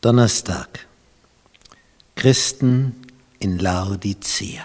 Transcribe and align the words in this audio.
Donnerstag. 0.00 0.86
Christen 2.14 2.94
in 3.38 3.58
Laodicea. 3.58 4.64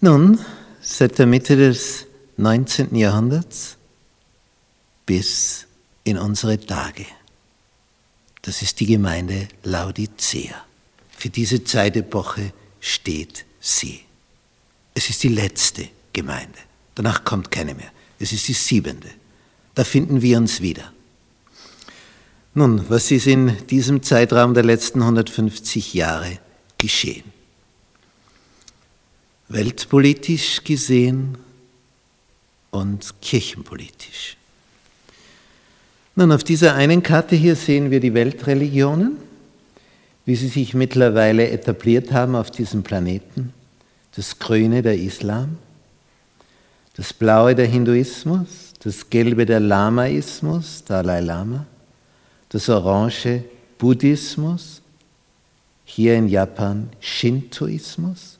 Nun, 0.00 0.38
seit 0.80 1.18
der 1.18 1.26
Mitte 1.26 1.56
des 1.56 2.06
19. 2.36 2.94
Jahrhunderts 2.94 3.76
bis 5.04 5.66
in 6.04 6.18
unsere 6.18 6.58
Tage. 6.58 7.06
Das 8.42 8.62
ist 8.62 8.78
die 8.80 8.86
Gemeinde 8.86 9.48
Laodicea. 9.64 10.64
Für 11.10 11.30
diese 11.30 11.64
Zeitepoche 11.64 12.52
steht 12.80 13.44
sie. 13.60 14.00
Es 14.94 15.10
ist 15.10 15.22
die 15.22 15.28
letzte 15.28 15.88
Gemeinde. 16.12 16.58
Danach 16.94 17.24
kommt 17.24 17.50
keine 17.50 17.74
mehr. 17.74 17.90
Es 18.18 18.32
ist 18.32 18.46
die 18.48 18.52
siebente. 18.52 19.10
Da 19.74 19.84
finden 19.84 20.22
wir 20.22 20.38
uns 20.38 20.60
wieder. 20.60 20.92
Nun, 22.58 22.84
was 22.90 23.12
ist 23.12 23.28
in 23.28 23.56
diesem 23.68 24.02
Zeitraum 24.02 24.52
der 24.52 24.64
letzten 24.64 25.00
150 25.00 25.94
Jahre 25.94 26.38
geschehen? 26.76 27.22
Weltpolitisch 29.46 30.64
gesehen 30.64 31.38
und 32.72 33.14
kirchenpolitisch. 33.22 34.36
Nun, 36.16 36.32
auf 36.32 36.42
dieser 36.42 36.74
einen 36.74 37.00
Karte 37.00 37.36
hier 37.36 37.54
sehen 37.54 37.92
wir 37.92 38.00
die 38.00 38.12
Weltreligionen, 38.12 39.18
wie 40.24 40.34
sie 40.34 40.48
sich 40.48 40.74
mittlerweile 40.74 41.48
etabliert 41.50 42.10
haben 42.10 42.34
auf 42.34 42.50
diesem 42.50 42.82
Planeten. 42.82 43.54
Das 44.16 44.36
Grüne 44.36 44.82
der 44.82 44.98
Islam, 44.98 45.58
das 46.96 47.12
Blaue 47.12 47.54
der 47.54 47.66
Hinduismus, 47.66 48.74
das 48.82 49.08
Gelbe 49.08 49.46
der 49.46 49.60
Lamaismus, 49.60 50.82
Dalai 50.82 51.20
Lama, 51.20 51.64
das 52.48 52.68
Orange 52.68 53.44
Buddhismus, 53.78 54.82
hier 55.84 56.16
in 56.16 56.28
Japan 56.28 56.90
Shintoismus. 57.00 58.38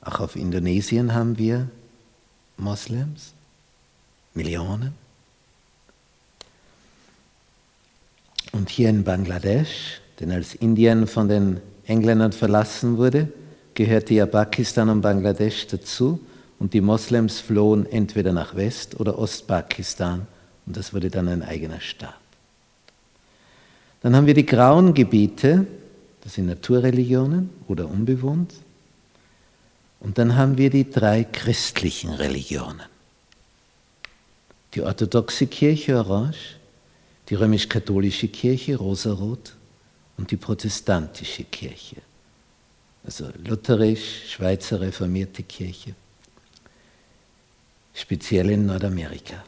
Auch 0.00 0.20
auf 0.20 0.36
Indonesien 0.36 1.14
haben 1.14 1.38
wir 1.38 1.68
Moslems, 2.56 3.32
Millionen. 4.34 4.94
Und 8.52 8.70
hier 8.70 8.88
in 8.88 9.04
Bangladesch, 9.04 10.00
denn 10.20 10.32
als 10.32 10.54
Indien 10.54 11.06
von 11.06 11.28
den 11.28 11.60
Engländern 11.86 12.32
verlassen 12.32 12.96
wurde, 12.96 13.28
gehörte 13.74 14.14
ja 14.14 14.26
Pakistan 14.26 14.88
und 14.88 15.00
Bangladesch 15.02 15.66
dazu 15.68 16.20
und 16.58 16.74
die 16.74 16.80
Moslems 16.80 17.40
flohen 17.40 17.86
entweder 17.86 18.32
nach 18.32 18.56
West- 18.56 18.98
oder 18.98 19.18
Ostpakistan 19.18 20.26
und 20.68 20.76
das 20.76 20.92
wurde 20.92 21.08
dann 21.08 21.28
ein 21.28 21.42
eigener 21.42 21.80
Staat. 21.80 22.14
Dann 24.02 24.14
haben 24.14 24.26
wir 24.26 24.34
die 24.34 24.44
grauen 24.44 24.92
Gebiete, 24.92 25.66
das 26.20 26.34
sind 26.34 26.44
Naturreligionen 26.44 27.48
oder 27.68 27.88
unbewohnt. 27.88 28.52
Und 29.98 30.18
dann 30.18 30.36
haben 30.36 30.58
wir 30.58 30.68
die 30.68 30.90
drei 30.90 31.24
christlichen 31.24 32.10
Religionen. 32.10 32.82
Die 34.74 34.82
orthodoxe 34.82 35.46
Kirche 35.46 35.96
orange, 35.96 36.58
die 37.30 37.34
römisch-katholische 37.34 38.28
Kirche 38.28 38.76
rosarot 38.76 39.54
und 40.18 40.30
die 40.30 40.36
protestantische 40.36 41.44
Kirche. 41.44 41.96
Also 43.04 43.30
lutherisch, 43.42 44.32
Schweizer 44.32 44.82
reformierte 44.82 45.44
Kirche, 45.44 45.94
speziell 47.94 48.50
in 48.50 48.66
Nordamerika. 48.66 49.42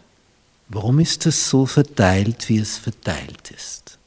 Warum 0.72 1.00
ist 1.00 1.26
das 1.26 1.50
so 1.50 1.66
verteilt, 1.66 2.48
wie 2.48 2.58
es 2.58 2.78
verteilt 2.78 3.50
ist? 3.50 3.98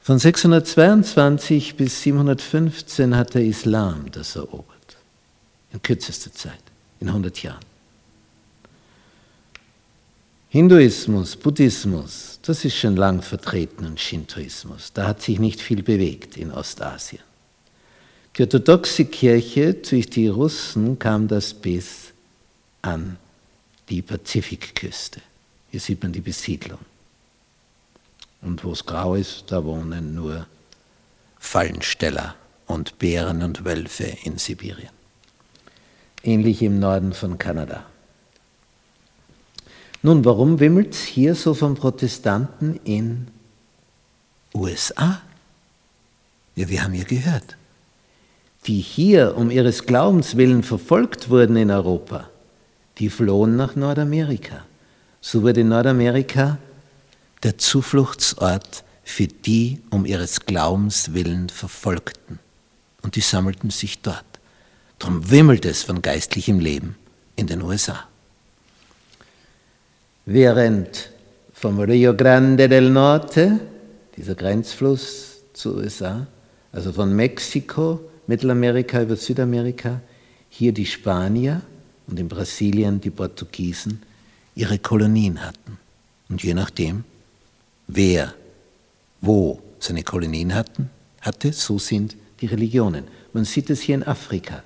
Von 0.00 0.20
622 0.20 1.74
bis 1.74 2.02
715 2.02 3.16
hat 3.16 3.34
der 3.34 3.44
Islam 3.44 4.08
das 4.12 4.36
erobert. 4.36 4.96
In 5.72 5.82
kürzester 5.82 6.32
Zeit, 6.32 6.62
in 7.00 7.08
100 7.08 7.42
Jahren. 7.42 7.64
Hinduismus, 10.48 11.34
Buddhismus, 11.34 12.38
das 12.42 12.64
ist 12.64 12.76
schon 12.76 12.94
lang 12.94 13.22
vertreten 13.22 13.84
und 13.84 13.98
Shintoismus. 13.98 14.92
Da 14.92 15.08
hat 15.08 15.22
sich 15.22 15.40
nicht 15.40 15.60
viel 15.60 15.82
bewegt 15.82 16.36
in 16.36 16.52
Ostasien. 16.52 17.22
Die 18.36 18.42
orthodoxe 18.42 19.06
Kirche, 19.06 19.74
durch 19.74 20.08
die 20.08 20.28
Russen 20.28 21.00
kam 21.00 21.26
das 21.26 21.52
bis 21.52 22.12
an 22.80 23.18
die 23.88 24.02
Pazifikküste. 24.02 25.20
Hier 25.70 25.80
sieht 25.80 26.02
man 26.02 26.12
die 26.12 26.20
Besiedlung. 26.20 26.78
Und 28.42 28.64
wo 28.64 28.72
es 28.72 28.84
grau 28.84 29.14
ist, 29.14 29.44
da 29.48 29.64
wohnen 29.64 30.14
nur 30.14 30.46
Fallensteller 31.38 32.34
und 32.66 32.98
Bären 32.98 33.42
und 33.42 33.64
Wölfe 33.64 34.16
in 34.24 34.38
Sibirien. 34.38 34.90
Ähnlich 36.22 36.62
im 36.62 36.78
Norden 36.78 37.12
von 37.12 37.38
Kanada. 37.38 37.86
Nun, 40.02 40.24
warum 40.24 40.60
wimmelt 40.60 40.94
es 40.94 41.02
hier 41.02 41.34
so 41.34 41.54
von 41.54 41.74
Protestanten 41.74 42.80
in 42.84 43.28
USA? 44.54 45.22
Ja, 46.54 46.68
wir 46.68 46.82
haben 46.82 46.94
ja 46.94 47.04
gehört, 47.04 47.56
die 48.66 48.80
hier 48.80 49.36
um 49.36 49.50
ihres 49.50 49.86
Glaubens 49.86 50.36
willen 50.36 50.62
verfolgt 50.62 51.28
wurden 51.30 51.56
in 51.56 51.70
Europa 51.70 52.28
die 52.98 53.10
flohen 53.10 53.56
nach 53.56 53.76
Nordamerika. 53.76 54.64
So 55.20 55.42
wurde 55.42 55.64
Nordamerika 55.64 56.58
der 57.42 57.58
Zufluchtsort 57.58 58.84
für 59.04 59.26
die 59.26 59.80
um 59.90 60.06
ihres 60.06 60.46
Glaubens 60.46 61.14
willen 61.14 61.48
Verfolgten. 61.48 62.38
Und 63.02 63.16
die 63.16 63.20
sammelten 63.20 63.70
sich 63.70 64.02
dort. 64.02 64.24
Darum 64.98 65.30
wimmelt 65.30 65.64
es 65.64 65.82
von 65.82 66.02
geistlichem 66.02 66.58
Leben 66.58 66.96
in 67.36 67.46
den 67.46 67.62
USA. 67.62 68.06
Während 70.24 71.10
vom 71.52 71.78
Rio 71.80 72.14
Grande 72.14 72.68
del 72.68 72.90
Norte, 72.90 73.60
dieser 74.16 74.34
Grenzfluss 74.34 75.36
zu 75.52 75.76
USA, 75.76 76.26
also 76.72 76.92
von 76.92 77.14
Mexiko, 77.14 78.00
Mittelamerika 78.26 79.02
über 79.02 79.16
Südamerika, 79.16 80.00
hier 80.48 80.72
die 80.72 80.86
Spanier, 80.86 81.62
und 82.06 82.18
in 82.18 82.28
Brasilien 82.28 83.00
die 83.00 83.10
Portugiesen 83.10 84.02
ihre 84.54 84.78
Kolonien 84.78 85.44
hatten. 85.44 85.78
Und 86.28 86.42
je 86.42 86.54
nachdem, 86.54 87.04
wer 87.86 88.34
wo 89.20 89.60
seine 89.78 90.02
Kolonien 90.02 90.54
hatten, 90.54 90.90
hatte, 91.20 91.52
so 91.52 91.78
sind 91.78 92.16
die 92.40 92.46
Religionen. 92.46 93.04
Man 93.32 93.44
sieht 93.44 93.70
es 93.70 93.80
hier 93.80 93.96
in 93.96 94.02
Afrika, 94.02 94.62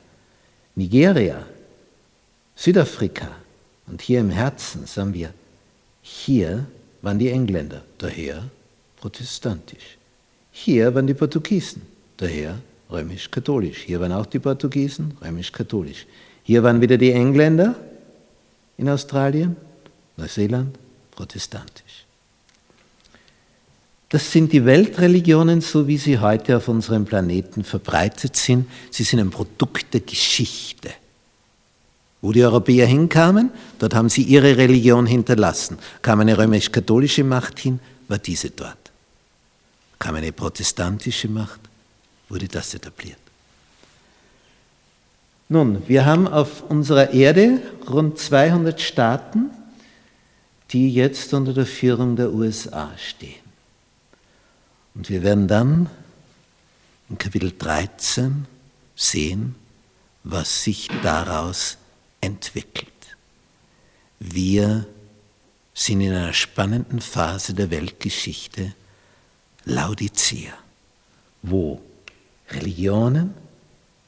Nigeria, 0.75 1.47
Südafrika 2.55 3.29
und 3.87 4.03
hier 4.03 4.21
im 4.21 4.31
Herzen 4.31 4.87
sagen 4.87 5.15
wir, 5.15 5.33
hier 6.03 6.67
waren 7.03 7.19
die 7.19 7.31
Engländer, 7.31 7.83
daher 7.99 8.51
protestantisch. 8.97 9.97
Hier 10.53 10.95
waren 10.95 11.07
die 11.07 11.15
Portugiesen, 11.15 11.83
daher 12.17 12.59
römisch-katholisch. 12.91 13.79
Hier 13.79 14.01
waren 14.01 14.13
auch 14.13 14.27
die 14.27 14.39
Portugiesen, 14.39 15.17
römisch-katholisch. 15.23 16.07
Hier 16.51 16.65
waren 16.65 16.81
wieder 16.81 16.99
die 16.99 17.13
Engländer 17.13 17.77
in 18.77 18.89
Australien, 18.89 19.55
Neuseeland, 20.17 20.77
protestantisch. 21.13 22.07
Das 24.09 24.33
sind 24.33 24.53
die 24.53 24.65
Weltreligionen, 24.65 25.61
so 25.61 25.87
wie 25.87 25.97
sie 25.97 26.19
heute 26.19 26.57
auf 26.57 26.67
unserem 26.67 27.05
Planeten 27.05 27.63
verbreitet 27.63 28.35
sind. 28.35 28.69
Sie 28.91 29.05
sind 29.05 29.21
ein 29.21 29.31
Produkt 29.31 29.95
der 29.95 30.01
Geschichte. 30.01 30.91
Wo 32.21 32.33
die 32.33 32.43
Europäer 32.43 32.89
hinkamen, 32.89 33.53
dort 33.79 33.95
haben 33.95 34.09
sie 34.09 34.23
ihre 34.23 34.57
Religion 34.57 35.07
hinterlassen. 35.07 35.79
Kam 36.03 36.19
eine 36.19 36.37
römisch-katholische 36.37 37.23
Macht 37.23 37.61
hin, 37.61 37.79
war 38.09 38.19
diese 38.19 38.51
dort. 38.51 38.91
Kam 40.01 40.17
eine 40.17 40.33
protestantische 40.33 41.29
Macht, 41.29 41.61
wurde 42.29 42.49
das 42.49 42.75
etabliert. 42.75 43.30
Nun, 45.53 45.83
wir 45.89 46.07
haben 46.07 46.29
auf 46.29 46.63
unserer 46.71 47.11
Erde 47.11 47.61
rund 47.89 48.21
200 48.21 48.81
Staaten, 48.81 49.51
die 50.71 50.95
jetzt 50.95 51.35
unter 51.35 51.53
der 51.53 51.67
Führung 51.67 52.15
der 52.15 52.33
USA 52.33 52.93
stehen. 52.97 53.43
Und 54.95 55.11
wir 55.11 55.25
werden 55.25 55.49
dann 55.49 55.91
in 57.09 57.19
Kapitel 57.19 57.53
13 57.59 58.47
sehen, 58.95 59.57
was 60.23 60.63
sich 60.63 60.89
daraus 61.03 61.79
entwickelt. 62.21 62.87
Wir 64.21 64.87
sind 65.75 66.01
in 66.01 66.13
einer 66.13 66.33
spannenden 66.33 67.01
Phase 67.01 67.55
der 67.55 67.73
Weltgeschichte, 67.73 68.73
Laodicea, 69.65 70.53
wo 71.43 71.81
Religionen, 72.51 73.35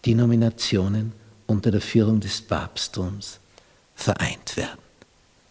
Denominationen 0.07 1.21
unter 1.53 1.71
der 1.71 1.81
Führung 1.81 2.21
des 2.21 2.41
Papsttums 2.41 3.39
vereint 3.95 4.57
werden. 4.57 4.81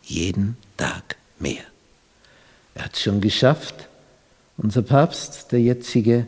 Jeden 0.03 0.57
Tag 0.75 1.15
mehr. 1.39 1.63
schon 2.95 3.21
geschafft, 3.21 3.87
unser 4.57 4.81
Papst, 4.81 5.51
der 5.51 5.61
jetzige, 5.61 6.27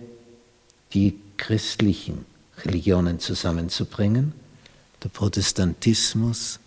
die 0.94 1.20
christlichen 1.38 2.25
Religionen 2.64 3.20
zusammenzubringen. 3.20 4.34
Der 5.04 5.10
Protestantismus 5.10 6.60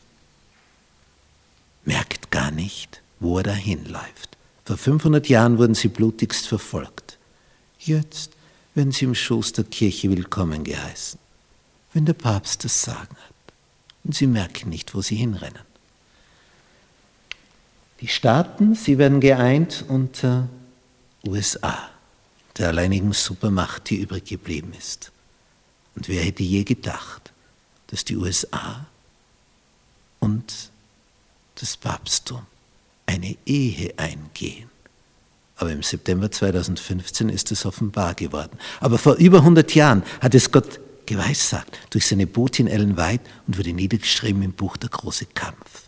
merkt 1.84 2.30
gar 2.30 2.50
nicht, 2.50 3.00
wo 3.20 3.38
er 3.38 3.44
dahin 3.44 3.86
läuft. 3.86 4.36
Vor 4.64 4.76
500 4.76 5.28
Jahren 5.28 5.58
wurden 5.58 5.74
sie 5.74 5.88
blutigst 5.88 6.46
verfolgt. 6.46 7.18
Jetzt 7.78 8.32
werden 8.74 8.92
sie 8.92 9.06
im 9.06 9.14
Schoß 9.14 9.52
der 9.52 9.64
Kirche 9.64 10.10
willkommen 10.10 10.64
geheißen, 10.64 11.18
wenn 11.96 12.04
der 12.04 12.12
Papst 12.12 12.62
das 12.62 12.82
Sagen 12.82 13.16
hat. 13.16 13.54
Und 14.04 14.14
sie 14.14 14.26
merken 14.26 14.68
nicht, 14.68 14.94
wo 14.94 15.00
sie 15.00 15.16
hinrennen. 15.16 15.62
Die 18.02 18.08
Staaten, 18.08 18.74
sie 18.74 18.98
werden 18.98 19.18
geeint 19.18 19.82
unter 19.88 20.46
USA, 21.26 21.88
der 22.58 22.68
alleinigen 22.68 23.14
Supermacht, 23.14 23.88
die 23.88 23.96
übrig 23.96 24.26
geblieben 24.26 24.74
ist. 24.78 25.10
Und 25.94 26.06
wer 26.08 26.22
hätte 26.22 26.42
je 26.42 26.64
gedacht, 26.64 27.32
dass 27.86 28.04
die 28.04 28.16
USA 28.16 28.84
und 30.20 30.70
das 31.54 31.78
Papsttum 31.78 32.42
eine 33.06 33.38
Ehe 33.46 33.94
eingehen? 33.96 34.68
Aber 35.56 35.72
im 35.72 35.82
September 35.82 36.30
2015 36.30 37.30
ist 37.30 37.50
es 37.50 37.64
offenbar 37.64 38.14
geworden. 38.14 38.58
Aber 38.80 38.98
vor 38.98 39.14
über 39.14 39.38
100 39.38 39.74
Jahren 39.74 40.02
hat 40.20 40.34
es 40.34 40.52
Gott 40.52 40.80
geweissagt 41.06 41.78
durch 41.90 42.06
seine 42.06 42.26
Botin 42.26 42.66
Ellen 42.66 42.96
White 42.96 43.24
und 43.46 43.58
wurde 43.58 43.72
niedergeschrieben 43.72 44.42
im 44.42 44.52
Buch 44.52 44.76
Der 44.76 44.90
große 44.90 45.26
Kampf. 45.26 45.84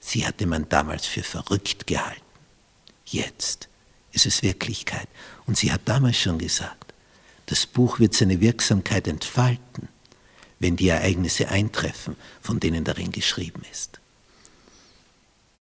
Sie 0.00 0.26
hatte 0.26 0.46
man 0.46 0.68
damals 0.68 1.06
für 1.06 1.22
verrückt 1.22 1.86
gehalten. 1.86 2.20
Jetzt 3.06 3.68
ist 4.12 4.26
es 4.26 4.42
Wirklichkeit. 4.42 5.08
Und 5.46 5.56
sie 5.56 5.72
hat 5.72 5.82
damals 5.84 6.18
schon 6.18 6.38
gesagt, 6.38 6.92
das 7.46 7.66
Buch 7.66 7.98
wird 7.98 8.14
seine 8.14 8.40
Wirksamkeit 8.40 9.08
entfalten, 9.08 9.88
wenn 10.58 10.76
die 10.76 10.88
Ereignisse 10.88 11.48
eintreffen, 11.48 12.16
von 12.40 12.60
denen 12.60 12.84
darin 12.84 13.10
geschrieben 13.10 13.62
ist. 13.70 14.00